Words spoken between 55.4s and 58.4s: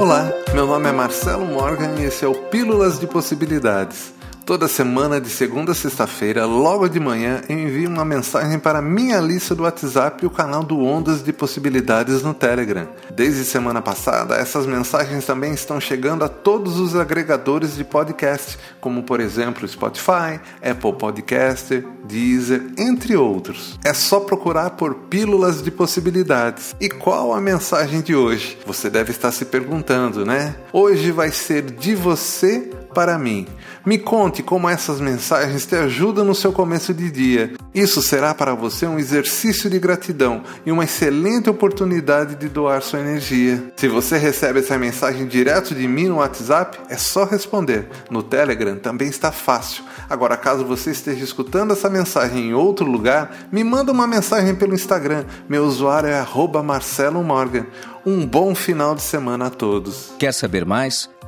Meu usuário é @marcelo_morgan. Um